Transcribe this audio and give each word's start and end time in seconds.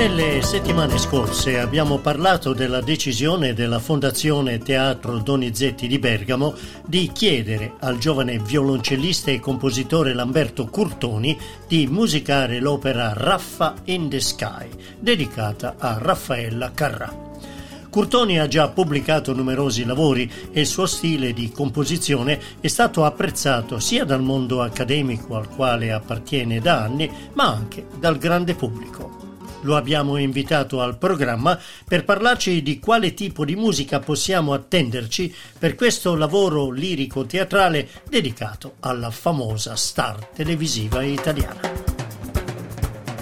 Nelle 0.00 0.40
settimane 0.40 0.96
scorse 0.96 1.58
abbiamo 1.58 1.98
parlato 1.98 2.54
della 2.54 2.80
decisione 2.80 3.52
della 3.52 3.78
Fondazione 3.78 4.56
Teatro 4.56 5.18
Donizetti 5.18 5.86
di 5.86 5.98
Bergamo 5.98 6.54
di 6.86 7.10
chiedere 7.12 7.74
al 7.80 7.98
giovane 7.98 8.38
violoncellista 8.38 9.30
e 9.30 9.40
compositore 9.40 10.14
Lamberto 10.14 10.68
Curtoni 10.68 11.38
di 11.68 11.86
musicare 11.86 12.60
l'opera 12.60 13.12
Raffa 13.14 13.74
in 13.84 14.08
the 14.08 14.20
Sky, 14.20 14.70
dedicata 14.98 15.74
a 15.76 15.98
Raffaella 16.00 16.70
Carrà. 16.72 17.14
Curtoni 17.90 18.40
ha 18.40 18.48
già 18.48 18.68
pubblicato 18.68 19.34
numerosi 19.34 19.84
lavori 19.84 20.32
e 20.50 20.60
il 20.60 20.66
suo 20.66 20.86
stile 20.86 21.34
di 21.34 21.52
composizione 21.52 22.40
è 22.58 22.68
stato 22.68 23.04
apprezzato 23.04 23.78
sia 23.78 24.06
dal 24.06 24.22
mondo 24.22 24.62
accademico 24.62 25.36
al 25.36 25.50
quale 25.50 25.92
appartiene 25.92 26.58
da 26.58 26.84
anni, 26.84 27.10
ma 27.34 27.48
anche 27.48 27.84
dal 27.98 28.16
grande 28.16 28.54
pubblico. 28.54 29.19
Lo 29.62 29.76
abbiamo 29.76 30.16
invitato 30.16 30.80
al 30.80 30.96
programma 30.96 31.58
per 31.86 32.04
parlarci 32.04 32.62
di 32.62 32.78
quale 32.78 33.14
tipo 33.14 33.44
di 33.44 33.56
musica 33.56 34.00
possiamo 34.00 34.52
attenderci 34.52 35.34
per 35.58 35.74
questo 35.74 36.14
lavoro 36.14 36.70
lirico-teatrale 36.70 37.88
dedicato 38.08 38.76
alla 38.80 39.10
famosa 39.10 39.76
star 39.76 40.26
televisiva 40.34 41.02
italiana. 41.02 41.89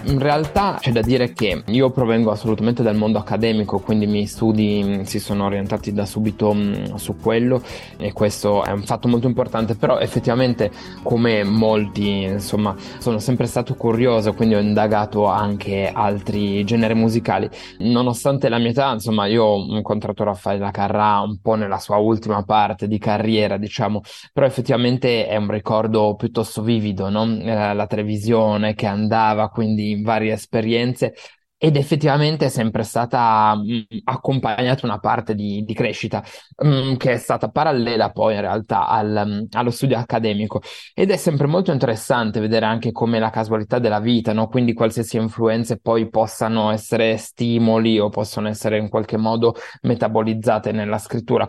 In 0.09 0.21
realtà 0.21 0.79
c'è 0.81 0.91
da 0.91 1.03
dire 1.03 1.35
che 1.35 1.65
io 1.67 1.91
provengo 1.91 2.31
assolutamente 2.31 2.83
dal 2.83 2.97
mondo 2.97 3.19
accademico, 3.19 3.79
quindi 3.79 4.07
i 4.07 4.09
miei 4.09 4.25
studi 4.25 4.83
mm, 4.83 5.01
si 5.03 5.21
sono 5.21 5.45
orientati 5.45 5.93
da 5.93 6.07
subito 6.07 6.55
mm, 6.55 6.95
su 6.95 7.17
quello 7.17 7.63
e 7.99 8.15
questo 8.15 8.65
è 8.65 8.71
un 8.71 8.85
fatto 8.85 9.07
molto 9.07 9.27
importante, 9.27 9.75
però 9.75 9.99
effettivamente 9.99 10.71
come 11.03 11.45
molti, 11.45 12.23
insomma, 12.23 12.75
sono 12.99 13.19
sempre 13.19 13.45
stato 13.45 13.75
curioso, 13.75 14.33
quindi 14.33 14.55
ho 14.55 14.61
indagato 14.61 15.27
anche 15.27 15.91
altri 15.93 16.65
generi 16.65 16.95
musicali. 16.95 17.47
Nonostante 17.81 18.49
la 18.49 18.57
mia 18.57 18.71
età, 18.71 18.91
insomma, 18.93 19.27
io 19.27 19.45
ho 19.45 19.77
incontrato 19.77 20.25
Raffaella 20.25 20.71
Carrà 20.71 21.21
un 21.21 21.39
po' 21.43 21.55
nella 21.55 21.79
sua 21.79 21.97
ultima 21.97 22.43
parte 22.45 22.89
di 22.89 22.97
carriera, 22.99 23.59
diciamo, 23.59 24.01
però 24.33 24.47
effettivamente 24.47 25.27
è 25.27 25.37
un 25.37 25.51
ricordo 25.51 26.15
piuttosto 26.17 26.63
vivido, 26.63 27.11
no? 27.11 27.27
La 27.27 27.87
televisione 27.87 28.73
che 28.75 28.87
andava, 28.87 29.51
quindi 29.51 29.97
varie 30.03 30.33
esperienze 30.33 31.15
ed 31.61 31.75
effettivamente 31.77 32.47
è 32.47 32.49
sempre 32.49 32.85
stata 32.85 33.53
mh, 33.57 33.99
accompagnata 34.05 34.87
una 34.87 35.01
parte 35.01 35.35
di, 35.35 35.65
di 35.65 35.75
crescita 35.75 36.23
mh, 36.57 36.95
che 36.95 37.13
è 37.13 37.17
stata 37.17 37.49
parallela 37.49 38.13
poi 38.13 38.35
in 38.35 38.43
realtà 38.43 38.87
al, 38.87 39.25
mh, 39.27 39.57
allo 39.59 39.71
studio 39.71 39.99
accademico 39.99 40.61
ed 40.95 41.11
è 41.11 41.17
sempre 41.17 41.49
molto 41.49 41.73
interessante 41.73 42.39
vedere 42.39 42.65
anche 42.67 42.93
come 42.93 43.19
la 43.19 43.31
casualità 43.31 43.81
della 43.81 43.99
vita, 43.99 44.33
no? 44.33 44.47
quindi 44.47 44.73
qualsiasi 44.73 45.17
influenze 45.17 45.79
poi 45.81 46.09
possano 46.09 46.71
essere 46.71 47.17
stimoli 47.17 47.99
o 47.99 48.09
possono 48.09 48.47
essere 48.49 48.79
in 48.79 48.89
qualche 48.89 49.17
modo 49.17 49.55
metabolizzate 49.83 50.71
nella 50.71 50.99
scrittura. 50.99 51.49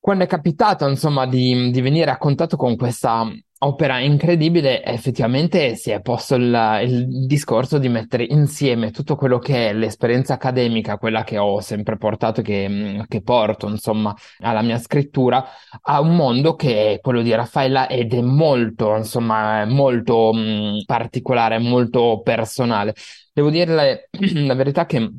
Quando 0.00 0.24
è 0.24 0.26
capitato, 0.26 0.88
insomma, 0.88 1.26
di, 1.26 1.70
di 1.70 1.80
venire 1.80 2.10
a 2.10 2.18
contatto 2.18 2.56
con 2.56 2.76
questa 2.76 3.24
opera 3.64 4.00
incredibile, 4.00 4.82
effettivamente 4.84 5.76
si 5.76 5.90
è 5.90 6.00
posto 6.00 6.34
il, 6.34 6.80
il, 6.82 7.26
discorso 7.26 7.78
di 7.78 7.88
mettere 7.88 8.24
insieme 8.24 8.90
tutto 8.90 9.14
quello 9.16 9.38
che 9.38 9.70
è 9.70 9.72
l'esperienza 9.72 10.34
accademica, 10.34 10.98
quella 10.98 11.22
che 11.24 11.38
ho 11.38 11.60
sempre 11.60 11.96
portato, 11.96 12.42
che, 12.42 13.04
che 13.08 13.22
porto, 13.22 13.68
insomma, 13.68 14.14
alla 14.40 14.62
mia 14.62 14.78
scrittura, 14.78 15.44
a 15.82 16.00
un 16.00 16.14
mondo 16.16 16.54
che 16.56 16.94
è 16.94 17.00
quello 17.00 17.22
di 17.22 17.32
Raffaella 17.34 17.86
ed 17.88 18.12
è 18.14 18.20
molto, 18.20 18.96
insomma, 18.96 19.64
molto 19.64 20.32
mh, 20.32 20.82
particolare, 20.86 21.58
molto 21.58 22.20
personale. 22.22 22.94
Devo 23.32 23.50
dire 23.50 24.08
la 24.10 24.54
verità 24.54 24.86
che 24.86 25.10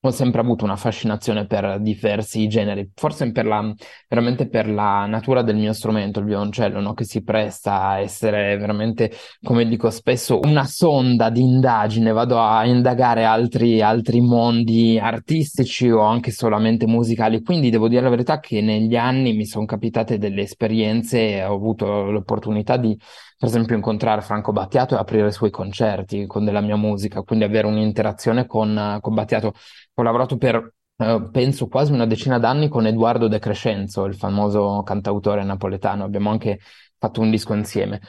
ho 0.00 0.10
sempre 0.10 0.40
avuto 0.40 0.64
una 0.64 0.76
fascinazione 0.76 1.46
per 1.46 1.80
diversi 1.80 2.46
generi, 2.46 2.88
forse 2.94 3.32
per 3.32 3.46
la, 3.46 3.74
veramente 4.08 4.48
per 4.48 4.68
la 4.68 5.06
natura 5.06 5.42
del 5.42 5.56
mio 5.56 5.72
strumento, 5.72 6.20
il 6.20 6.26
violoncello, 6.26 6.80
no? 6.80 6.94
che 6.94 7.04
si 7.04 7.24
presta 7.24 7.82
a 7.82 7.98
essere 7.98 8.56
veramente, 8.58 9.10
come 9.42 9.66
dico 9.66 9.90
spesso, 9.90 10.38
una 10.44 10.64
sonda 10.66 11.30
di 11.30 11.40
indagine, 11.40 12.12
vado 12.12 12.40
a 12.40 12.64
indagare 12.64 13.24
altri, 13.24 13.82
altri 13.82 14.20
mondi 14.20 14.98
artistici 15.00 15.90
o 15.90 16.02
anche 16.02 16.30
solamente 16.30 16.86
musicali, 16.86 17.42
quindi 17.42 17.70
devo 17.70 17.88
dire 17.88 18.02
la 18.02 18.10
verità 18.10 18.38
che 18.38 18.60
negli 18.60 18.94
anni 18.94 19.34
mi 19.34 19.46
sono 19.46 19.64
capitate 19.64 20.18
delle 20.18 20.42
esperienze 20.42 21.42
ho 21.42 21.54
avuto 21.54 22.10
l'opportunità 22.10 22.76
di 22.76 22.96
per 23.38 23.48
esempio 23.48 23.76
incontrare 23.76 24.20
Franco 24.20 24.52
Battiato 24.52 24.96
e 24.96 24.98
aprire 24.98 25.28
i 25.28 25.32
suoi 25.32 25.50
concerti 25.50 26.26
con 26.26 26.44
della 26.44 26.60
mia 26.60 26.76
musica, 26.76 27.22
quindi 27.22 27.44
avere 27.44 27.68
un'interazione 27.68 28.46
con, 28.46 28.98
con 29.00 29.14
Battiato. 29.14 29.54
Ho 29.94 30.02
lavorato 30.02 30.36
per 30.36 30.72
Uh, 30.98 31.30
penso 31.30 31.68
quasi 31.68 31.92
una 31.92 32.06
decina 32.06 32.40
d'anni 32.40 32.66
con 32.66 32.84
Edoardo 32.84 33.28
De 33.28 33.38
Crescenzo, 33.38 34.04
il 34.04 34.16
famoso 34.16 34.82
cantautore 34.84 35.44
napoletano. 35.44 36.02
Abbiamo 36.02 36.30
anche 36.30 36.58
fatto 36.98 37.20
un 37.20 37.30
disco 37.30 37.54
insieme. 37.54 38.00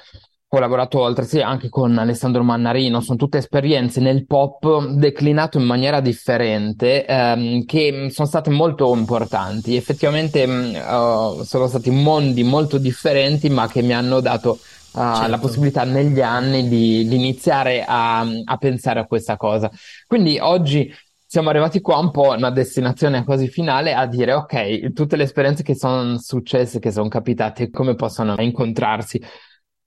Ho 0.48 0.58
lavorato 0.58 1.06
altresì 1.06 1.40
anche 1.40 1.70
con 1.70 1.96
Alessandro 2.00 2.42
Mannarino, 2.42 3.02
sono 3.02 3.20
tutte 3.20 3.38
esperienze 3.38 4.00
nel 4.00 4.26
pop 4.26 4.88
declinato 4.88 5.60
in 5.60 5.66
maniera 5.66 6.00
differente, 6.02 7.06
ehm, 7.06 7.66
che 7.66 8.08
sono 8.10 8.28
state 8.28 8.50
molto 8.50 8.92
importanti. 8.96 9.76
Effettivamente 9.76 10.46
uh, 10.46 11.44
sono 11.44 11.68
stati 11.68 11.92
mondi 11.92 12.42
molto 12.42 12.80
differenti, 12.80 13.50
ma 13.50 13.68
che 13.68 13.84
mi 13.84 13.94
hanno 13.94 14.20
dato 14.20 14.58
certo. 14.92 15.28
la 15.28 15.38
possibilità 15.38 15.84
negli 15.84 16.22
anni 16.22 16.68
di, 16.68 17.08
di 17.08 17.16
iniziare 17.16 17.84
a, 17.86 18.20
a, 18.20 18.58
pensare 18.58 19.00
a 19.00 19.06
questa 19.06 19.38
cosa. 19.38 19.70
Quindi 20.08 20.40
oggi 20.40 20.94
siamo 21.26 21.50
arrivati 21.50 21.80
qua 21.82 21.98
un 21.98 22.12
po' 22.12 22.34
una 22.36 22.50
destinazione 22.50 23.24
quasi 23.24 23.48
finale 23.48 23.94
a 23.94 24.08
dire 24.08 24.34
ok, 24.34 24.94
tutte 24.94 25.16
le 25.16 25.24
esperienze 25.24 25.64
che 25.64 25.76
sono 25.76 26.18
successe, 26.18 26.80
che 26.80 26.92
sono 26.92 27.08
capitate, 27.08 27.70
come 27.70 27.96
possono 27.96 28.36
incontrarsi. 28.40 29.22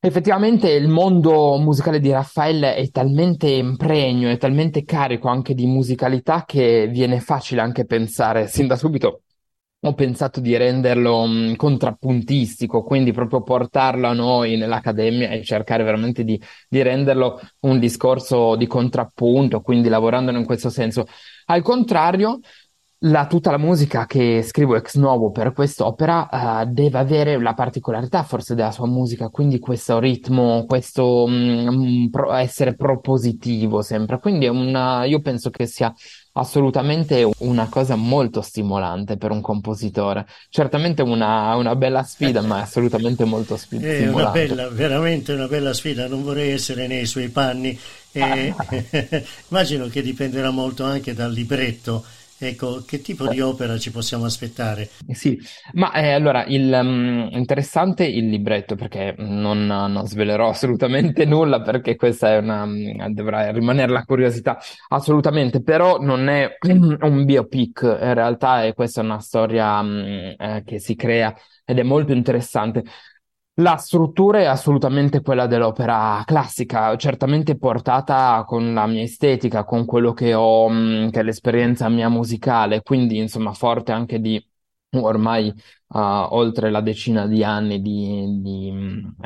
Effettivamente 0.05 0.69
il 0.71 0.89
mondo 0.89 1.59
musicale 1.59 2.01
di 2.01 2.11
Raffaele 2.11 2.75
è 2.75 2.91
talmente 2.91 3.49
impregno, 3.49 4.31
è 4.31 4.37
talmente 4.37 4.85
carico 4.85 5.29
anche 5.29 5.55
di 5.55 5.67
musicalità 5.67 6.45
che 6.45 6.89
viene 6.89 7.21
facile 7.21 7.61
anche 7.61 7.87
pensare 7.87 8.49
sin 8.49 8.67
da 8.67 8.77
subito 8.77 9.23
ho 9.85 9.95
pensato 9.95 10.41
di 10.41 10.57
renderlo 10.57 11.27
mh, 11.27 11.57
contrappuntistico, 11.57 12.85
quindi 12.85 13.13
proprio 13.13 13.43
portarlo 13.43 14.07
a 14.07 14.13
noi 14.13 14.57
nell'accademia 14.57 15.31
e 15.31 15.43
cercare 15.43 15.83
veramente 15.83 16.23
di, 16.23 16.41
di 16.69 16.83
renderlo 16.83 17.41
un 17.61 17.81
discorso 17.81 18.55
di 18.55 18.69
contrappunto, 18.69 19.61
quindi 19.61 19.89
lavorandolo 19.89 20.39
in 20.39 20.45
questo 20.45 20.71
senso. 20.71 21.07
Al 21.47 21.63
contrario, 21.63 22.39
la, 23.05 23.27
tutta 23.27 23.51
la 23.51 23.59
musica 23.59 24.07
che 24.07 24.43
scrivo 24.43 24.77
ex 24.77 24.95
novo 24.95 25.33
per 25.33 25.53
quest'opera 25.53 26.29
uh, 26.31 26.73
deve 26.73 26.99
avere 26.99 27.41
la 27.41 27.55
particolarità 27.55 28.23
forse 28.23 28.55
della 28.55 28.71
sua 28.71 28.87
musica, 28.87 29.29
quindi 29.31 29.59
questo 29.59 29.99
ritmo, 29.99 30.65
questo 30.67 31.25
um, 31.25 32.09
pro- 32.09 32.33
essere 32.35 32.77
propositivo 32.77 33.83
sempre. 33.83 34.21
Quindi 34.21 34.47
una, 34.47 35.05
io 35.05 35.21
penso 35.21 35.51
che 35.51 35.67
sia 35.67 35.93
assolutamente 36.33 37.29
una 37.39 37.69
cosa 37.69 37.95
molto 37.95 38.41
stimolante 38.43 39.17
per 39.17 39.31
un 39.31 39.41
compositore. 39.41 40.27
Certamente 40.49 41.03
una, 41.03 41.55
una 41.57 41.77
bella 41.77 42.03
sfida, 42.03 42.41
ma 42.43 42.59
è 42.59 42.63
assolutamente 42.63 43.25
molto 43.25 43.57
spi- 43.57 43.77
è 43.77 43.95
stimolante. 44.03 44.13
Una 44.13 44.31
bella, 44.31 44.69
veramente 44.69 45.33
una 45.33 45.47
bella 45.47 45.75
sfida, 45.75 46.07
non 46.09 46.23
vorrei 46.23 46.51
essere 46.53 46.87
nei 46.87 47.07
suoi 47.07 47.29
panni. 47.29 47.79
E 48.13 48.55
immagino 49.49 49.89
che 49.89 50.03
dipenderà 50.03 50.51
molto 50.51 50.85
anche 50.85 51.15
dal 51.15 51.33
libretto 51.33 52.05
Ecco, 52.45 52.83
che 52.85 53.01
tipo 53.01 53.29
di 53.29 53.41
opera 53.41 53.79
ci 53.79 53.93
possiamo 53.93 54.25
aspettare? 54.25 54.89
Sì, 55.13 55.39
ma 55.75 55.93
eh, 55.93 56.13
allora, 56.13 56.45
il, 56.47 56.73
um, 56.73 57.29
interessante 57.31 58.05
il 58.05 58.29
libretto 58.29 58.75
perché 58.75 59.15
non, 59.19 59.65
non, 59.65 60.05
svelerò 60.07 60.49
assolutamente 60.51 61.25
nulla 61.25 61.61
perché 61.63 61.95
questa 61.95 62.33
è 62.33 62.39
una, 62.39 62.67
mm, 62.67 63.13
dovrà 63.13 63.53
rimanere 63.53 63.93
la 63.93 64.03
curiosità 64.05 64.59
assolutamente, 64.89 65.63
però 65.63 65.99
non 66.01 66.29
è 66.29 66.57
un 66.67 67.25
biopic, 67.25 67.83
in 67.83 68.15
realtà 68.15 68.65
è 68.65 68.75
questa 68.75 69.03
è 69.03 69.05
una 69.05 69.21
storia 69.21 69.79
um, 69.79 70.35
eh, 70.37 70.63
che 70.67 70.81
si 70.81 70.97
crea 70.97 71.33
ed 71.65 71.79
è 71.79 71.83
molto 71.85 72.13
interessante. 72.13 72.83
La 73.57 73.77
struttura 73.77 74.39
è 74.39 74.45
assolutamente 74.45 75.21
quella 75.21 75.47
dell'opera 75.47 76.23
classica, 76.25 76.97
certamente 76.97 77.59
portata 77.59 78.45
con 78.47 78.73
la 78.73 78.87
mia 78.87 79.03
estetica, 79.03 79.65
con 79.65 79.85
quello 79.85 80.15
che 80.15 80.33
ho, 80.33 80.69
mh, 80.71 81.11
che 81.11 81.21
è 81.21 81.23
l'esperienza 81.23 81.91
mia 81.91 82.09
musicale, 82.09 82.81
quindi 82.83 83.19
insomma 83.19 83.53
forte 83.53 83.93
anche 83.93 84.21
di 84.21 84.43
ormai 84.95 85.49
uh, 85.49 85.99
oltre 85.99 86.71
la 86.71 86.81
decina 86.81 87.27
di 87.27 87.45
anni 87.45 87.83
di, 87.83 88.41
di, 88.41 88.73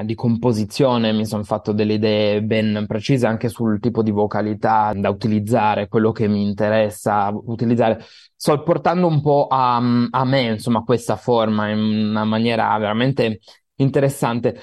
di 0.04 0.14
composizione, 0.16 1.12
mi 1.12 1.24
sono 1.24 1.44
fatto 1.44 1.72
delle 1.72 1.94
idee 1.94 2.42
ben 2.42 2.84
precise 2.88 3.28
anche 3.28 3.48
sul 3.48 3.78
tipo 3.78 4.02
di 4.02 4.10
vocalità 4.10 4.92
da 4.92 5.08
utilizzare, 5.08 5.86
quello 5.86 6.10
che 6.10 6.26
mi 6.26 6.42
interessa 6.42 7.30
utilizzare. 7.32 8.04
Sto 8.34 8.60
portando 8.64 9.06
un 9.06 9.20
po' 9.22 9.46
a, 9.48 9.76
a 9.76 10.24
me, 10.24 10.40
insomma, 10.42 10.82
questa 10.82 11.14
forma 11.14 11.68
in 11.70 11.78
una 11.78 12.24
maniera 12.24 12.76
veramente 12.78 13.38
interessante. 13.76 14.56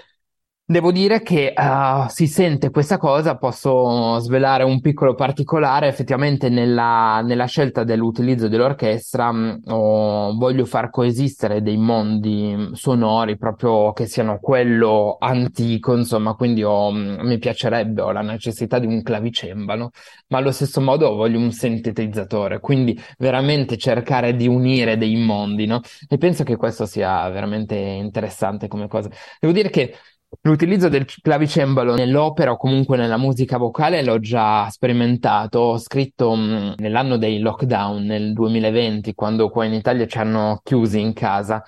Devo 0.74 0.92
dire 0.92 1.22
che 1.22 1.54
uh, 1.56 2.08
si 2.10 2.26
sente 2.26 2.72
questa 2.72 2.98
cosa, 2.98 3.38
posso 3.38 4.18
svelare 4.18 4.64
un 4.64 4.82
piccolo 4.82 5.14
particolare, 5.14 5.86
effettivamente 5.86 6.50
nella, 6.50 7.22
nella 7.24 7.46
scelta 7.46 7.84
dell'utilizzo 7.84 8.48
dell'orchestra 8.48 9.32
mm, 9.32 9.54
oh, 9.68 10.36
voglio 10.36 10.66
far 10.66 10.90
coesistere 10.90 11.62
dei 11.62 11.78
mondi 11.78 12.72
sonori 12.74 13.38
proprio 13.38 13.94
che 13.94 14.08
siano 14.08 14.40
quello 14.40 15.18
antico, 15.20 15.96
insomma, 15.96 16.34
quindi 16.34 16.64
mm, 16.64 17.20
mi 17.22 17.38
piacerebbe, 17.38 18.02
ho 18.02 18.12
la 18.12 18.22
necessità 18.22 18.80
di 18.80 18.88
un 18.88 19.04
clavicembalo, 19.04 19.92
ma 20.30 20.40
allo 20.40 20.52
stesso 20.52 20.82
modo 20.82 21.14
voglio 21.14 21.38
un 21.38 21.52
sintetizzatore, 21.52 22.60
quindi 22.60 23.00
veramente 23.20 23.78
cercare 23.78 24.36
di 24.36 24.48
unire 24.48 24.98
dei 24.98 25.18
mondi, 25.18 25.68
no? 25.68 25.82
E 26.10 26.18
penso 26.18 26.44
che 26.44 26.56
questo 26.56 26.88
sia 26.88 27.30
veramente 27.30 27.76
interessante 27.76 28.68
come 28.68 28.88
cosa. 28.88 29.10
Devo 29.40 29.54
dire 29.54 29.70
che 29.70 29.94
L'utilizzo 30.42 30.90
del 30.90 31.06
clavicembalo 31.06 31.96
nell'opera 31.96 32.52
o 32.52 32.58
comunque 32.58 32.98
nella 32.98 33.18
musica 33.18 33.58
vocale 33.58 34.04
l'ho 34.04 34.20
già 34.20 34.70
sperimentato. 34.70 35.60
Ho 35.60 35.78
scritto 35.78 36.36
mh, 36.36 36.42
mm, 36.42 36.72
nell'anno 36.78 37.18
dei 37.18 37.40
lockdown, 37.40 38.04
nel 38.04 38.34
2020, 38.34 39.14
quando 39.14 39.50
qua 39.50 39.66
in 39.66 39.74
Italia 39.74 40.08
ci 40.08 40.18
hanno 40.18 40.60
chiusi 40.64 41.00
in 41.00 41.14
casa. 41.14 41.64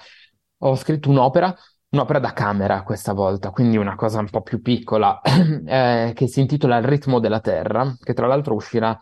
Ho 0.60 0.76
scritto 0.76 1.10
un'opera, 1.10 1.54
un'opera 1.90 2.20
da 2.20 2.34
camera 2.34 2.84
questa 2.84 3.14
volta, 3.14 3.52
quindi 3.52 3.78
una 3.78 3.96
cosa 3.96 4.20
un 4.20 4.30
po' 4.30 4.42
più 4.42 4.62
piccola, 4.62 5.22
eh, 5.66 6.12
che 6.14 6.28
si 6.28 6.40
intitola 6.42 6.78
Il 6.78 6.86
ritmo 6.86 7.20
della 7.20 7.40
terra, 7.40 7.96
che 8.02 8.14
tra 8.14 8.28
l'altro 8.28 8.56
uscirà 8.56 9.00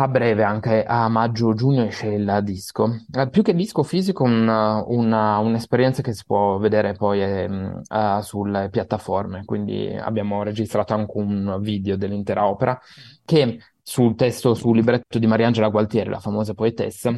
a 0.00 0.06
breve, 0.06 0.44
anche 0.44 0.84
a 0.84 1.08
maggio-giugno 1.08 1.82
esce 1.82 2.06
il 2.06 2.40
disco. 2.44 2.88
Eh, 3.12 3.28
più 3.30 3.42
che 3.42 3.52
disco 3.52 3.82
fisico, 3.82 4.22
una, 4.22 4.80
una, 4.86 5.38
un'esperienza 5.38 6.02
che 6.02 6.12
si 6.12 6.22
può 6.24 6.56
vedere 6.58 6.92
poi 6.92 7.20
eh, 7.20 7.46
uh, 7.46 8.20
sulle 8.20 8.68
piattaforme. 8.70 9.44
Quindi 9.44 9.88
abbiamo 9.88 10.44
registrato 10.44 10.94
anche 10.94 11.18
un 11.18 11.58
video 11.60 11.96
dell'intera 11.96 12.46
opera 12.46 12.78
che 13.24 13.58
sul 13.82 14.14
testo, 14.14 14.54
sul 14.54 14.76
libretto 14.76 15.18
di 15.18 15.26
Mariangela 15.26 15.68
Gualtieri, 15.68 16.10
la 16.10 16.20
famosa 16.20 16.54
poetessa, 16.54 17.12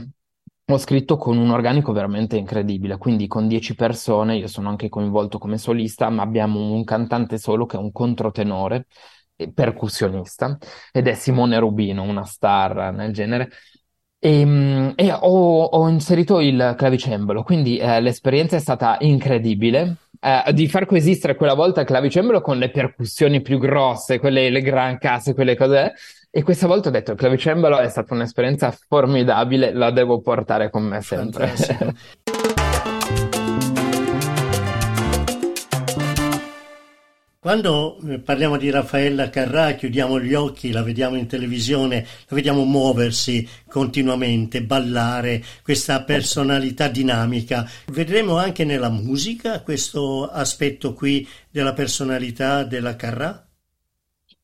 ho 0.72 0.78
scritto 0.78 1.16
con 1.18 1.36
un 1.36 1.50
organico 1.50 1.92
veramente 1.92 2.36
incredibile, 2.38 2.96
quindi 2.96 3.26
con 3.26 3.46
dieci 3.46 3.74
persone, 3.74 4.36
io 4.36 4.46
sono 4.46 4.68
anche 4.70 4.88
coinvolto 4.88 5.38
come 5.38 5.58
solista, 5.58 6.08
ma 6.08 6.22
abbiamo 6.22 6.72
un 6.72 6.84
cantante 6.84 7.36
solo 7.38 7.66
che 7.66 7.76
è 7.76 7.80
un 7.80 7.92
controtenore 7.92 8.86
percussionista 9.54 10.58
ed 10.92 11.06
è 11.06 11.14
Simone 11.14 11.58
Rubino, 11.58 12.02
una 12.02 12.24
star 12.24 12.92
nel 12.92 13.12
genere. 13.12 13.50
E, 14.22 14.40
ehm, 14.40 14.92
e 14.96 15.12
ho, 15.12 15.62
ho, 15.64 15.88
inserito 15.88 16.40
il 16.40 16.74
clavicembalo, 16.76 17.42
quindi 17.42 17.78
eh, 17.78 18.00
l'esperienza 18.00 18.56
è 18.56 18.60
stata 18.60 18.98
incredibile. 19.00 19.96
Eh, 20.20 20.52
di 20.52 20.68
far 20.68 20.84
coesistere 20.84 21.34
quella 21.34 21.54
volta 21.54 21.80
il 21.80 21.86
clavicembalo 21.86 22.42
con 22.42 22.58
le 22.58 22.70
percussioni 22.70 23.40
più 23.40 23.58
grosse, 23.58 24.18
quelle 24.18 24.50
le 24.50 24.60
gran 24.60 24.98
casse, 24.98 25.32
quelle 25.32 25.56
cose. 25.56 25.94
E 26.30 26.42
questa 26.42 26.66
volta 26.66 26.88
ho 26.88 26.92
detto: 26.92 27.12
il 27.12 27.18
clavicembalo 27.18 27.78
è 27.78 27.88
stata 27.88 28.12
un'esperienza 28.12 28.70
formidabile, 28.70 29.72
la 29.72 29.90
devo 29.90 30.20
portare 30.20 30.68
con 30.68 30.82
me 30.82 31.00
sempre. 31.00 31.52
Quando 37.42 37.98
eh, 38.02 38.18
parliamo 38.18 38.58
di 38.58 38.68
Raffaella 38.68 39.30
Carrà, 39.30 39.72
chiudiamo 39.72 40.20
gli 40.20 40.34
occhi, 40.34 40.72
la 40.72 40.82
vediamo 40.82 41.16
in 41.16 41.26
televisione, 41.26 42.06
la 42.28 42.36
vediamo 42.36 42.64
muoversi 42.64 43.48
continuamente, 43.66 44.62
ballare, 44.62 45.42
questa 45.62 46.02
personalità 46.02 46.88
dinamica. 46.88 47.66
Vedremo 47.86 48.36
anche 48.36 48.66
nella 48.66 48.90
musica 48.90 49.62
questo 49.62 50.28
aspetto 50.28 50.92
qui 50.92 51.26
della 51.48 51.72
personalità 51.72 52.62
della 52.62 52.94
Carrà? 52.94 53.42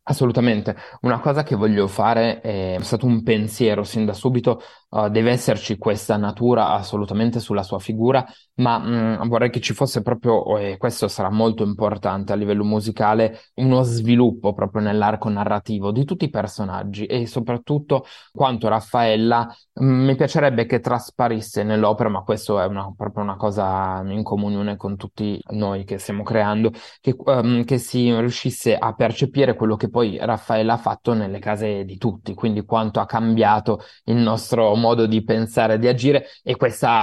Assolutamente. 0.04 0.75
Una 1.02 1.20
cosa 1.20 1.42
che 1.42 1.54
voglio 1.54 1.88
fare 1.88 2.40
è 2.40 2.78
stato 2.81 3.04
un 3.04 3.22
pensiero 3.22 3.84
sin 3.84 4.06
da 4.06 4.14
subito, 4.14 4.62
uh, 4.96 5.08
deve 5.08 5.31
esserci 5.31 5.76
questa 5.76 6.16
natura 6.16 6.70
assolutamente 6.70 7.40
sulla 7.40 7.62
sua 7.62 7.78
figura, 7.78 8.25
ma 8.56 8.78
mh, 8.78 9.25
mm, 9.25 9.28
vorrei 9.28 9.50
che 9.50 9.60
ci 9.60 9.75
fosse 9.75 10.02
proprio, 10.02 10.58
e 10.58 10.76
questo 10.78 11.08
sarà 11.08 11.31
molto 11.31 11.62
importante 11.62 12.32
a 12.32 12.37
livello 12.37 12.64
musicale, 12.64 13.40
uno 13.54 13.82
sviluppo 13.82 14.54
proprio 14.54 14.82
nell'arco 14.82 15.28
narrativo 15.28 15.90
di 15.93 16.04
tutti 16.04 16.25
i 16.25 16.31
personaggi 16.31 17.04
e 17.06 17.26
soprattutto 17.26 18.04
quanto 18.32 18.69
Raffaella 18.69 19.54
mh, 19.75 19.84
mm, 19.84 20.04
mi 20.06 20.16
piacerebbe 20.16 20.66
che 20.66 20.81
trasparisse 20.81 21.62
nell'opera, 21.62 22.08
ma 22.08 22.22
questo 22.22 22.60
è 22.60 22.66
una, 22.66 22.92
proprio 22.96 23.22
una 23.22 23.37
cosa 23.37 24.02
in 24.06 24.22
comunione 24.22 24.76
con 24.76 24.96
tutti 24.96 25.38
noi 25.50 25.84
che 25.84 25.99
stiamo 25.99 26.22
creando, 26.22 26.72
che, 27.00 27.14
um, 27.19 27.64
che 27.64 27.78
si 27.78 28.14
riuscisse 28.19 28.76
a 28.76 28.94
percepire 28.94 29.54
quello 29.54 29.76
che 29.76 29.88
poi 29.90 30.16
Raffaele 30.19 30.72
ha 30.72 30.76
fatto 30.76 31.12
nelle 31.12 31.38
case 31.38 31.84
di 31.84 31.99
tutti, 31.99 32.34
quindi 32.34 32.64
quanto 32.64 33.00
ha 33.00 33.06
cambiato 33.06 33.81
il 34.04 34.16
nostro 34.16 34.75
modo 34.87 35.06
di 35.06 35.23
pensare 35.25 35.79
di 35.79 35.88
agire 35.88 36.27
e 36.43 36.56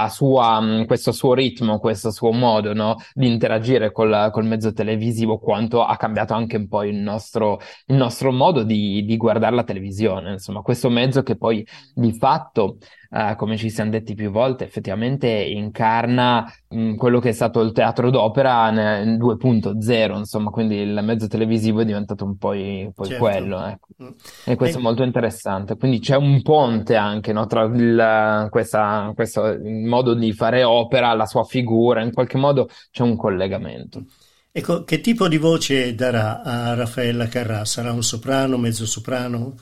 sua, 0.08 0.60
mm, 0.60 0.84
questo 0.84 1.12
suo 1.12 1.34
ritmo, 1.34 1.78
questo 1.78 2.10
suo 2.10 2.32
modo 2.32 2.72
no, 2.72 2.96
di 3.12 3.26
interagire 3.26 3.92
col, 3.92 4.30
col, 4.32 4.46
mezzo 4.46 4.72
televisivo, 4.72 5.38
quanto 5.38 5.82
ha 5.84 5.96
cambiato 5.96 6.32
anche 6.32 6.56
un 6.56 6.68
po' 6.68 6.82
il 6.84 6.96
nostro, 6.96 7.60
il 7.86 7.96
nostro 7.96 8.32
modo 8.32 8.62
di, 8.62 9.04
di 9.04 9.16
guardare 9.16 9.54
la 9.54 9.64
televisione, 9.64 10.32
insomma, 10.32 10.62
questo 10.62 10.88
mezzo 10.88 11.22
che 11.22 11.36
poi 11.36 11.66
di 11.94 12.12
fatto 12.12 12.78
uh, 13.14 13.36
come 13.36 13.56
ci 13.56 13.70
siamo 13.70 13.90
detti 13.90 14.14
più 14.14 14.30
volte, 14.30 14.64
effettivamente 14.64 15.28
incarna 15.28 16.52
mh, 16.68 16.96
quello 16.96 17.20
che 17.20 17.28
è 17.28 17.32
stato 17.32 17.60
il 17.60 17.70
teatro 17.72 18.10
d'opera 18.10 18.68
in 19.02 19.16
2.0, 19.18 20.16
insomma, 20.16 20.50
quindi 20.50 20.76
il 20.76 20.98
mezzo 21.02 21.28
televisivo 21.28 21.80
è 21.80 21.84
diventato 21.84 22.24
un 22.24 22.36
po', 22.36 22.52
i, 22.52 22.90
poi 22.92 23.06
certo. 23.06 23.22
quello. 23.22 23.64
Ecco. 23.64 23.86
Mm. 24.02 24.08
E 24.46 24.56
questo 24.56 24.78
e... 24.78 24.80
è 24.80 24.82
molto 24.82 25.04
interessante. 25.04 25.76
Quindi 25.76 26.00
c'è 26.00 26.16
un 26.16 26.42
ponte 26.42 26.96
anche 26.96 27.32
no, 27.32 27.46
tra 27.46 27.62
il, 27.62 28.48
questa, 28.50 29.12
questo 29.14 29.58
modo 29.62 30.14
di 30.14 30.32
fare 30.32 30.64
opera, 30.64 31.14
la 31.14 31.26
sua 31.26 31.44
figura, 31.44 32.02
in 32.02 32.12
qualche 32.12 32.36
modo 32.36 32.68
c'è 32.90 33.02
un 33.02 33.16
collegamento. 33.16 34.04
Ecco, 34.50 34.84
che 34.84 35.00
tipo 35.00 35.26
di 35.28 35.36
voce 35.36 35.94
darà 35.94 36.42
a 36.42 36.74
Raffaella 36.74 37.26
Carrà? 37.26 37.64
Sarà 37.64 37.92
un 37.92 38.02
soprano, 38.02 38.56
mezzo 38.56 38.86
soprano? 38.86 39.54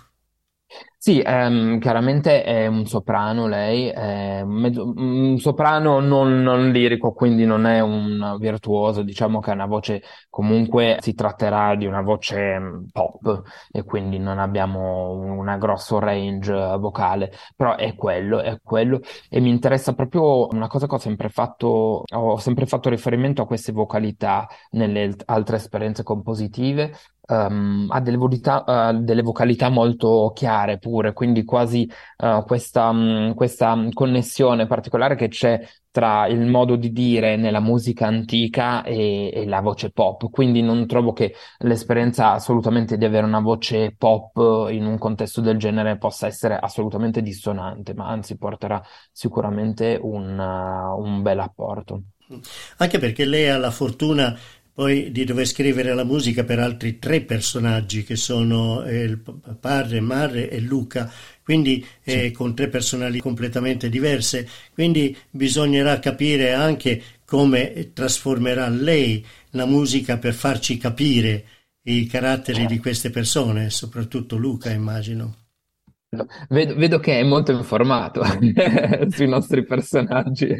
Sì, 0.96 1.20
ehm, 1.20 1.80
chiaramente 1.80 2.44
è 2.44 2.68
un 2.68 2.86
soprano 2.86 3.48
lei, 3.48 3.88
è 3.88 4.40
un, 4.42 4.52
mezzo- 4.52 4.92
un 4.96 5.36
soprano 5.38 5.98
non, 5.98 6.42
non 6.42 6.70
lirico, 6.70 7.12
quindi 7.12 7.44
non 7.44 7.66
è 7.66 7.80
un 7.80 8.36
virtuoso, 8.38 9.02
diciamo 9.02 9.40
che 9.40 9.50
è 9.50 9.54
una 9.54 9.66
voce, 9.66 10.00
comunque 10.30 10.98
si 11.00 11.14
tratterà 11.14 11.74
di 11.74 11.86
una 11.86 12.02
voce 12.02 12.56
mm, 12.58 12.84
pop 12.92 13.42
e 13.72 13.82
quindi 13.82 14.18
non 14.20 14.38
abbiamo 14.38 15.10
un 15.10 15.56
grosso 15.58 15.98
range 15.98 16.52
vocale, 16.78 17.32
però 17.56 17.74
è 17.74 17.96
quello, 17.96 18.40
è 18.40 18.60
quello. 18.62 19.00
E 19.28 19.40
mi 19.40 19.50
interessa 19.50 19.94
proprio 19.94 20.46
una 20.52 20.68
cosa 20.68 20.86
che 20.86 20.94
ho 20.94 20.98
sempre 20.98 21.28
fatto, 21.30 22.04
ho 22.08 22.36
sempre 22.38 22.64
fatto 22.66 22.88
riferimento 22.88 23.42
a 23.42 23.46
queste 23.46 23.72
vocalità 23.72 24.46
nelle 24.70 25.14
altre 25.26 25.56
esperienze 25.56 26.04
compositive 26.04 26.92
um, 27.32 27.86
ha 27.90 28.00
delle, 28.00 28.16
vocalità, 28.16 28.64
uh, 28.66 28.98
delle, 29.00 29.22
vocalità, 29.22 29.68
molto 29.68 30.32
chiare 30.34 30.78
pure, 30.78 31.12
quindi 31.12 31.44
quasi 31.44 31.90
uh, 32.18 32.44
questa, 32.44 32.88
um, 32.90 33.34
questa, 33.34 33.88
connessione 33.92 34.66
particolare 34.66 35.14
che 35.14 35.28
c'è 35.28 35.66
tra 35.90 36.26
il 36.26 36.46
modo 36.46 36.76
di 36.76 36.90
dire 36.90 37.36
nella 37.36 37.60
musica 37.60 38.06
antica 38.06 38.82
e, 38.82 39.30
e, 39.32 39.46
la 39.46 39.60
voce 39.60 39.90
pop. 39.90 40.30
Quindi 40.30 40.62
non 40.62 40.86
trovo 40.86 41.12
che 41.12 41.34
l'esperienza 41.58 42.32
assolutamente 42.32 42.96
di 42.96 43.04
avere 43.04 43.26
una 43.26 43.40
voce 43.40 43.94
pop 43.96 44.68
in 44.70 44.86
un 44.86 44.98
contesto 44.98 45.40
del 45.42 45.58
genere 45.58 45.98
possa 45.98 46.26
essere 46.26 46.56
assolutamente 46.56 47.20
dissonante, 47.20 47.94
ma 47.94 48.08
anzi 48.08 48.36
porterà 48.36 48.82
sicuramente 49.10 49.98
un, 50.00 50.38
uh, 50.38 50.98
un 50.98 51.20
bel 51.20 51.40
apporto. 51.40 52.02
Anche 52.78 52.98
perché 52.98 53.26
lei 53.26 53.48
ha 53.48 53.58
la 53.58 53.70
fortuna 53.70 54.34
poi 54.74 55.12
di 55.12 55.24
dover 55.24 55.46
scrivere 55.46 55.94
la 55.94 56.04
musica 56.04 56.44
per 56.44 56.58
altri 56.58 56.98
tre 56.98 57.20
personaggi 57.20 58.04
che 58.04 58.16
sono 58.16 58.82
il 58.88 59.20
padre, 59.60 60.00
Marre 60.00 60.48
e 60.48 60.60
Luca 60.60 61.10
quindi 61.42 61.84
eh, 62.02 62.26
sì. 62.26 62.30
con 62.30 62.54
tre 62.54 62.68
personalità 62.68 63.22
completamente 63.22 63.88
diverse, 63.88 64.48
quindi 64.72 65.16
bisognerà 65.30 65.98
capire 65.98 66.52
anche 66.52 67.02
come 67.24 67.90
trasformerà 67.92 68.68
lei 68.68 69.24
la 69.50 69.66
musica 69.66 70.18
per 70.18 70.34
farci 70.34 70.78
capire 70.78 71.44
i 71.82 72.06
caratteri 72.06 72.66
di 72.66 72.78
queste 72.78 73.10
persone, 73.10 73.70
soprattutto 73.70 74.36
Luca 74.36 74.70
immagino. 74.70 75.41
Vedo, 76.46 76.74
vedo, 76.74 76.98
che 76.98 77.20
è 77.20 77.22
molto 77.22 77.52
informato 77.52 78.22
sui 79.08 79.26
nostri 79.26 79.64
personaggi, 79.64 80.54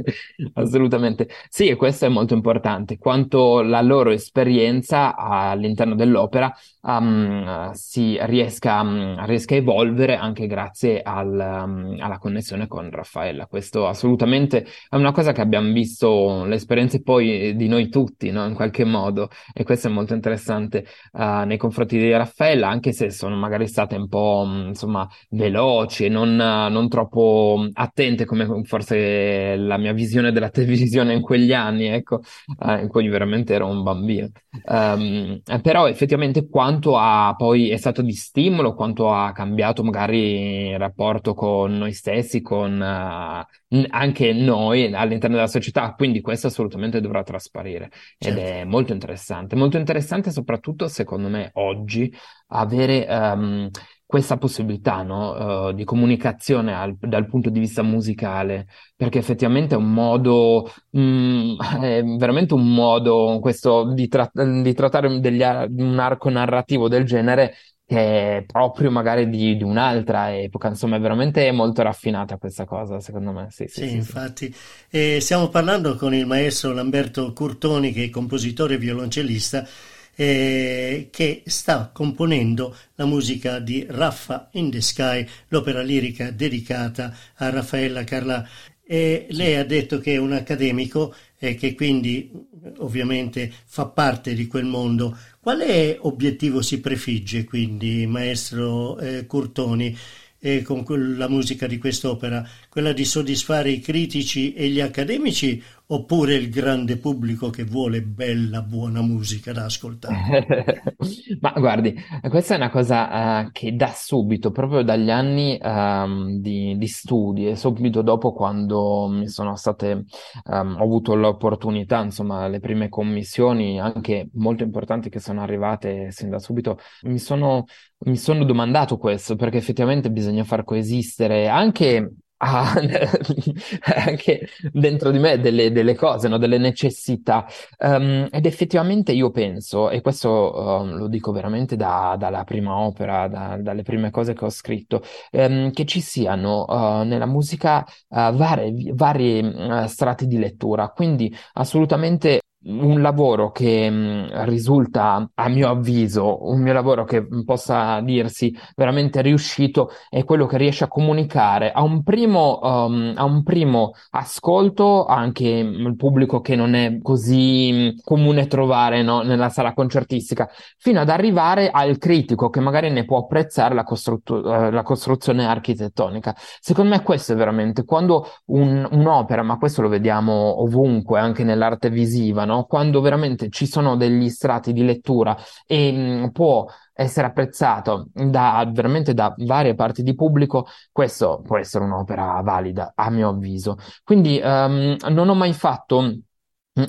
assolutamente. 0.55 1.29
Sì, 1.51 1.67
e 1.67 1.77
questo 1.77 2.07
è 2.07 2.09
molto 2.09 2.33
importante, 2.33 2.97
quanto 2.97 3.61
la 3.61 3.83
loro 3.83 4.13
esperienza 4.13 5.15
all'interno 5.15 5.95
dell'opera 5.95 6.51
um, 6.81 7.71
si 7.73 8.17
riesca, 8.23 8.81
um, 8.81 9.27
riesca, 9.27 9.55
a 9.55 9.59
evolvere 9.59 10.17
anche 10.17 10.47
grazie 10.47 11.03
al, 11.03 11.29
um, 11.29 11.97
alla 12.01 12.17
connessione 12.19 12.67
con 12.67 12.91
Raffaella. 12.91 13.47
Questo 13.47 13.87
assolutamente 13.87 14.67
è 14.89 14.97
una 14.97 15.13
cosa 15.13 15.33
che 15.33 15.43
abbiamo 15.43 15.71
visto, 15.73 16.45
le 16.47 16.55
esperienze 16.55 17.03
poi 17.03 17.55
di 17.57 17.69
noi 17.69 17.91
tutti, 17.91 18.31
no? 18.31 18.47
in 18.47 18.55
qualche 18.55 18.85
modo, 18.85 19.29
e 19.53 19.65
questo 19.65 19.89
è 19.89 19.91
molto 19.91 20.15
interessante 20.15 20.87
uh, 21.13 21.45
nei 21.45 21.59
confronti 21.59 21.99
di 21.99 22.11
Raffaella, 22.11 22.69
anche 22.69 22.93
se 22.93 23.11
sono 23.11 23.37
magari 23.37 23.67
state 23.67 23.97
un 23.97 24.09
po', 24.09 24.47
insomma, 24.69 25.07
veloci 25.43 26.09
non, 26.09 26.37
non, 26.37 26.89
troppo 26.89 27.69
attente 27.73 28.25
come 28.25 28.63
forse 28.65 29.57
la 29.57 29.77
mia 29.77 29.93
visione 29.93 30.31
della 30.31 30.49
televisione 30.51 31.15
in 31.15 31.21
quegli 31.21 31.53
anni, 31.53 31.87
ecco, 31.87 32.21
eh, 32.65 32.81
in 32.83 32.89
cui 32.89 33.09
veramente 33.09 33.55
ero 33.55 33.67
un 33.67 33.83
bambino. 33.83 34.29
Um, 34.65 35.41
però 35.63 35.89
effettivamente 35.89 36.49
quanto 36.49 36.97
ha 36.97 37.35
poi 37.37 37.71
è 37.71 37.77
stato 37.77 38.03
di 38.03 38.13
stimolo, 38.13 38.75
quanto 38.75 39.13
ha 39.13 39.33
cambiato 39.33 39.83
magari 39.83 40.69
il 40.69 40.79
rapporto 40.79 41.35
con 41.35 41.77
noi 41.77 41.93
stessi, 41.93 42.41
con 42.41 42.75
uh, 42.81 43.77
anche 43.89 44.33
noi 44.33 44.93
all'interno 44.95 45.37
della 45.37 45.49
società, 45.49 45.95
quindi 45.95 46.21
questo 46.21 46.47
assolutamente 46.47 47.01
dovrà 47.01 47.23
trasparire 47.23 47.91
ed 48.19 48.37
certo. 48.37 48.41
è 48.41 48.65
molto 48.65 48.93
interessante, 48.93 49.57
molto 49.57 49.79
interessante 49.79 50.31
soprattutto 50.31 50.89
secondo 50.89 51.29
me 51.29 51.51
oggi 51.55 52.13
avere 52.49 53.07
um, 53.09 53.71
questa 54.13 54.37
possibilità 54.37 55.03
no, 55.03 55.69
uh, 55.69 55.73
di 55.73 55.85
comunicazione 55.85 56.75
al, 56.75 56.95
dal 56.99 57.27
punto 57.27 57.49
di 57.49 57.59
vista 57.59 57.81
musicale, 57.81 58.67
perché 58.95 59.19
effettivamente 59.19 59.75
è 59.75 59.79
un 59.79 59.91
modo, 59.91 60.71
mm, 60.95 61.55
è 61.81 62.03
veramente 62.19 62.53
un 62.53 62.75
modo 62.75 63.39
questo 63.41 63.91
di, 63.95 64.09
tra- 64.09 64.31
di 64.35 64.75
trattare 64.75 65.19
degli, 65.19 65.41
un 65.41 65.99
arco 65.99 66.29
narrativo 66.29 66.89
del 66.89 67.05
genere 67.05 67.55
che 67.87 68.37
è 68.37 68.45
proprio 68.45 68.91
magari 68.91 69.31
di, 69.31 69.57
di, 69.57 69.63
un'altra 69.63 70.37
epoca, 70.37 70.69
insomma 70.69 70.97
è 70.97 71.01
veramente 71.01 71.51
molto 71.51 71.81
raffinata 71.81 72.37
questa 72.37 72.67
cosa 72.67 73.01
secondo 73.01 73.33
me. 73.33 73.47
Sì, 73.49 73.65
sì, 73.67 73.81
sì, 73.81 73.89
sì 73.89 73.95
infatti. 73.95 74.55
Sì. 74.91 75.21
stiamo 75.23 75.49
parlando 75.49 75.97
con 75.97 76.13
il 76.13 76.27
maestro 76.27 76.75
Lamberto 76.75 77.33
Curtoni 77.33 77.93
che 77.93 78.05
è 78.05 78.11
compositore 78.11 78.75
e 78.75 78.79
violoncellista 78.79 79.67
eh, 80.15 81.09
che 81.11 81.43
sta 81.47 81.91
componendo 81.93 82.77
la 82.95 83.05
musica 83.05 83.59
di 83.59 83.87
Raffa 83.89 84.49
in 84.53 84.71
the 84.71 84.81
Sky, 84.81 85.27
l'opera 85.49 85.83
lirica 85.83 86.31
dedicata 86.31 87.17
a 87.37 87.51
Raffaella 87.51 88.05
Carlà. 88.05 88.49
E 88.85 89.27
lei 89.31 89.57
ha 89.57 89.65
detto 89.65 89.99
che 89.99 90.15
è 90.15 90.17
un 90.19 90.33
accademico 90.33 91.15
e 91.39 91.55
che 91.55 91.75
quindi 91.75 92.31
ovviamente 92.79 93.51
fa 93.65 93.87
parte 93.87 94.35
di 94.35 94.47
quel 94.47 94.67
mondo. 94.67 95.17
Quale 95.41 95.97
obiettivo 96.01 96.63
si 96.63 96.81
prefigge 96.81 97.45
quindi, 97.45 98.07
maestro 98.07 98.99
eh, 98.99 99.27
Curtoni? 99.27 99.97
eh, 100.45 100.63
con 100.63 100.85
la 101.17 101.29
musica 101.29 101.69
di 101.69 101.79
quest'opera, 101.79 102.47
quella 102.69 102.93
di 102.93 103.05
soddisfare 103.05 103.71
i 103.71 103.81
critici 103.81 104.53
e 104.55 104.69
gli 104.69 104.81
accademici 104.81 105.63
oppure 105.95 106.35
il 106.35 106.49
grande 106.49 106.97
pubblico 106.97 107.51
che 107.51 107.65
vuole 107.65 108.03
bella, 108.03 108.63
buona 108.63 109.03
musica 109.03 109.53
da 109.53 109.65
ascoltare? 109.65 110.97
Ma 111.41 111.53
guardi, 111.57 111.95
questa 112.31 112.55
è 112.55 112.57
una 112.57 112.71
cosa 112.71 113.41
uh, 113.43 113.51
che 113.53 113.77
da 113.77 113.93
subito, 113.95 114.51
proprio 114.51 114.83
dagli 114.83 115.11
anni 115.11 115.59
um, 115.63 116.39
di, 116.39 116.77
di, 116.79 116.87
studi 116.87 117.47
e 117.47 117.57
subito 117.57 118.01
dopo 118.01 118.33
quando 118.33 119.07
mi 119.09 119.29
sono 119.29 119.55
state, 119.57 120.05
um, 120.45 120.77
ho 120.79 120.83
avuto 120.83 121.15
l'opportunità, 121.15 122.01
insomma, 122.03 122.49
le 122.49 122.61
prime 122.61 122.89
commissioni 122.89 123.79
anche 123.79 124.31
molto 124.35 124.63
importanti 124.63 125.11
che 125.11 125.21
sono 125.21 125.43
arrivate 125.43 126.11
sin 126.11 126.31
da 126.31 126.39
subito, 126.39 126.79
mi 127.03 127.19
sono 127.19 127.65
mi 128.05 128.17
sono 128.17 128.45
domandato 128.45 128.97
questo 128.97 129.37
perché 129.37 129.59
effettivamente 129.59 130.11
bisogna 130.11 130.43
far 130.43 130.65
coesistere 130.65 131.47
anche 131.47 132.15
ha 132.45 132.75
anche 134.07 134.49
dentro 134.73 135.11
di 135.11 135.19
me 135.19 135.39
delle, 135.39 135.71
delle 135.71 135.95
cose, 135.95 136.29
no? 136.29 136.39
delle 136.39 136.59
necessità. 136.59 137.47
Um, 137.79 138.29
ed 138.31 138.47
effettivamente 138.47 139.13
io 139.13 139.31
penso, 139.31 139.91
e 139.91 140.01
questo 140.01 140.81
um, 140.81 140.97
lo 140.97 141.09
dico 141.09 141.33
veramente 141.33 141.77
da, 141.77 142.17
dalla 142.19 142.45
prima 142.45 142.77
opera, 142.77 143.29
da, 143.29 143.57
dalle 143.61 143.83
prime 143.83 144.11
cose 144.11 144.35
che 144.35 144.45
ho 144.45 144.51
scritto, 144.51 145.03
um, 145.33 145.71
che 145.71 145.85
ci 145.85 146.01
siano 146.01 146.65
uh, 146.65 147.05
nella 147.05 147.27
musica 147.27 147.85
uh, 148.09 148.33
vari, 148.33 148.91
vari 148.93 149.39
uh, 149.41 149.87
strati 149.87 150.27
di 150.27 150.39
lettura. 150.39 150.89
Quindi 150.89 151.35
assolutamente 151.55 152.42
un 152.65 153.01
lavoro 153.01 153.51
che 153.51 153.91
mm, 153.91 154.25
risulta, 154.45 155.29
a 155.35 155.49
mio 155.49 155.69
avviso, 155.69 156.49
un 156.49 156.61
mio 156.61 156.73
lavoro 156.73 157.05
che 157.05 157.27
possa 157.45 158.01
dirsi 158.01 158.57
veramente 158.77 159.21
riuscito 159.23 159.91
è 160.09 160.25
quello 160.25 160.47
che 160.47 160.57
riesce 160.59 160.85
a 160.85 160.89
comunicare 160.89 161.73
a 161.73 161.83
un 161.83 162.03
primo, 162.03 162.61
um, 162.63 163.13
a 163.17 163.25
un 163.25 163.43
primo 163.43 163.93
ascolto 164.11 165.07
anche 165.07 165.49
il 165.49 165.97
pubblico 165.97 166.41
che 166.41 166.55
non 166.55 166.75
è 166.75 166.99
così 167.03 167.73
mh, 167.97 168.01
comune 168.05 168.47
trovare 168.47 169.03
no, 169.03 169.23
nella 169.23 169.49
sala 169.49 169.73
concertistica, 169.75 170.49
fino 170.79 171.01
ad 171.01 171.09
arrivare 171.09 171.71
al 171.71 171.99
critico 171.99 172.49
che 172.51 172.61
magari 172.61 172.91
ne 172.91 173.05
può 173.05 173.19
apprezzare 173.19 173.75
la, 173.75 173.83
costruttu- 173.85 174.45
uh, 174.45 174.71
la 174.71 174.83
costruzione 174.83 175.47
architettonica. 175.47 176.35
Secondo 176.61 176.91
me 176.91 177.03
questo 177.03 177.33
è 177.33 177.37
veramente 177.37 177.85
quando 177.85 178.27
un, 178.47 178.87
un'opera, 178.91 179.43
ma 179.43 179.59
questo 179.59 179.83
lo 179.83 179.89
vediamo 179.89 180.63
ovunque, 180.63 181.19
anche 181.19 181.45
nell'arte 181.45 181.91
visiva, 181.91 182.45
no? 182.45 182.52
No? 182.53 182.65
Quando 182.65 183.01
veramente 183.01 183.49
ci 183.49 183.67
sono 183.67 183.97
degli 183.97 184.29
strati 184.29 184.73
di 184.73 184.85
lettura 184.85 185.37
e 185.67 185.93
mh, 185.93 186.31
può 186.33 186.67
essere 186.95 187.27
apprezzato 187.27 188.09
da 188.13 188.69
veramente 188.71 189.15
da 189.15 189.35
varie 189.39 189.75
parti 189.75 190.03
di 190.03 190.15
pubblico, 190.15 190.67
questo 190.91 191.43
può 191.45 191.57
essere 191.59 191.85
un'opera 191.85 192.41
valida, 192.43 192.93
a 192.95 193.11
mio 193.11 193.31
avviso. 193.31 193.77
Quindi 194.05 194.41
um, 194.43 194.97
non 195.09 195.29
ho 195.29 195.35
mai 195.35 195.53
fatto 195.53 196.19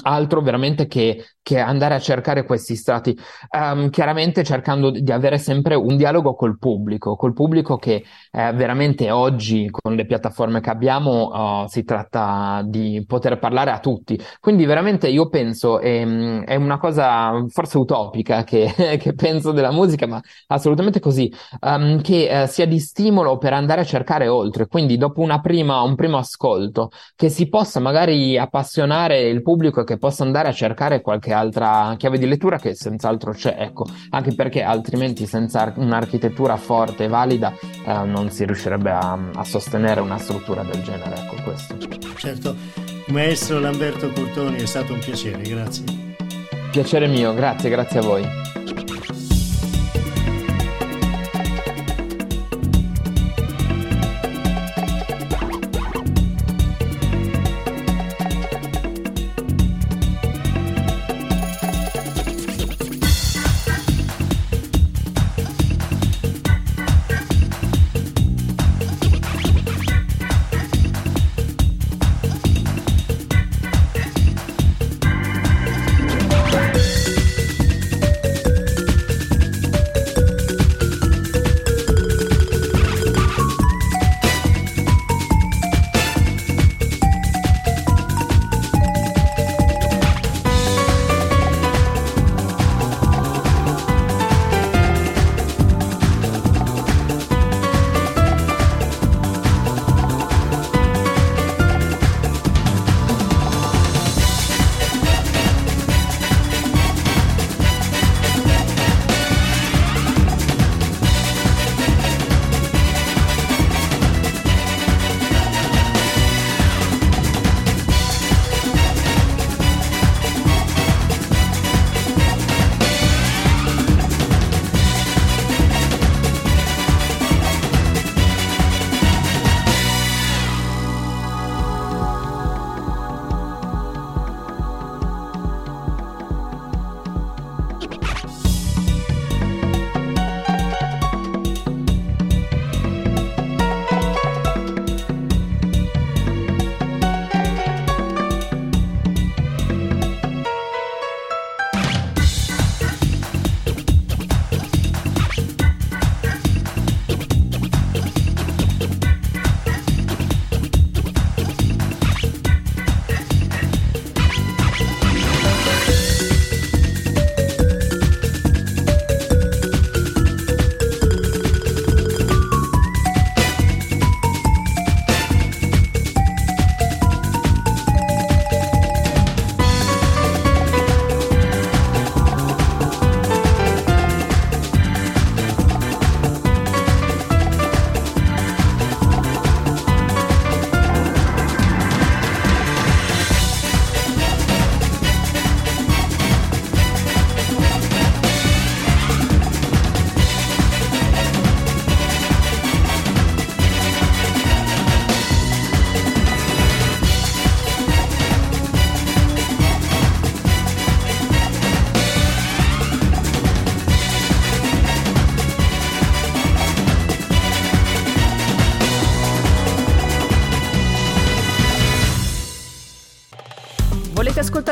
altro 0.03 0.41
veramente 0.41 0.87
che, 0.87 1.25
che, 1.41 1.59
andare 1.59 1.95
a 1.95 1.99
cercare 1.99 2.45
questi 2.45 2.75
stati, 2.75 3.17
um, 3.57 3.89
chiaramente 3.89 4.43
cercando 4.43 4.91
di 4.91 5.11
avere 5.11 5.37
sempre 5.37 5.75
un 5.75 5.97
dialogo 5.97 6.35
col 6.35 6.57
pubblico, 6.57 7.15
col 7.15 7.33
pubblico 7.33 7.75
che 7.77 8.03
eh, 8.31 8.53
veramente 8.53 9.11
oggi 9.11 9.67
con 9.69 9.95
le 9.95 10.05
piattaforme 10.05 10.61
che 10.61 10.69
abbiamo 10.69 11.63
uh, 11.63 11.67
si 11.67 11.83
tratta 11.83 12.61
di 12.65 13.03
poter 13.05 13.39
parlare 13.39 13.71
a 13.71 13.79
tutti. 13.79 14.17
Quindi 14.39 14.65
veramente 14.65 15.09
io 15.09 15.27
penso 15.27 15.79
è, 15.79 16.01
è 16.45 16.55
una 16.55 16.77
cosa 16.77 17.43
forse 17.49 17.77
utopica 17.77 18.43
che, 18.43 18.71
che, 18.99 19.13
penso 19.13 19.51
della 19.51 19.71
musica, 19.71 20.07
ma 20.07 20.21
assolutamente 20.47 20.99
così, 21.01 21.31
um, 21.59 22.01
che 22.01 22.29
uh, 22.31 22.47
sia 22.47 22.65
di 22.65 22.79
stimolo 22.79 23.37
per 23.37 23.51
andare 23.51 23.81
a 23.81 23.85
cercare 23.85 24.29
oltre. 24.29 24.67
Quindi 24.67 24.97
dopo 24.97 25.21
prima, 25.41 25.81
un 25.81 25.95
primo 25.95 26.17
ascolto, 26.17 26.89
che 27.15 27.29
si 27.29 27.49
possa 27.49 27.79
magari 27.79 28.37
appassionare 28.37 29.21
il 29.21 29.41
pubblico 29.41 29.72
pubblico 29.73 29.83
che 29.83 29.97
possa 29.97 30.23
andare 30.23 30.47
a 30.47 30.53
cercare 30.53 31.01
qualche 31.01 31.33
altra 31.33 31.95
chiave 31.97 32.19
di 32.19 32.27
lettura 32.27 32.59
che 32.59 32.75
senz'altro 32.75 33.33
c'è, 33.33 33.55
ecco, 33.57 33.85
anche 34.11 34.35
perché 34.35 34.61
altrimenti 34.61 35.25
senza 35.25 35.73
un'architettura 35.75 36.55
forte 36.57 37.05
e 37.05 37.07
valida 37.07 37.51
eh, 37.85 38.03
non 38.05 38.29
si 38.29 38.45
riuscirebbe 38.45 38.91
a, 38.91 39.17
a, 39.33 39.43
sostenere 39.43 39.99
una 39.99 40.19
struttura 40.19 40.61
del 40.63 40.81
genere, 40.83 41.15
ecco 41.15 41.41
questo. 41.43 41.75
Certo, 42.15 42.55
maestro 43.07 43.59
Lamberto 43.59 44.09
Curtoni 44.11 44.57
è 44.57 44.65
stato 44.65 44.93
un 44.93 44.99
piacere, 44.99 45.41
grazie. 45.41 45.85
Piacere 46.71 47.07
mio, 47.07 47.33
grazie, 47.33 47.69
grazie 47.69 47.99
a 47.99 48.03
voi. 48.03 48.62